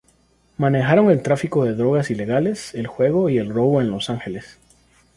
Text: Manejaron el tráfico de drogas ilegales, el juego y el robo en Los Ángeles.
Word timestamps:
Manejaron 0.57 1.11
el 1.11 1.21
tráfico 1.21 1.63
de 1.63 1.75
drogas 1.75 2.09
ilegales, 2.09 2.73
el 2.73 2.87
juego 2.87 3.29
y 3.29 3.37
el 3.37 3.51
robo 3.53 3.81
en 3.81 3.91
Los 3.91 4.09
Ángeles. 4.09 4.57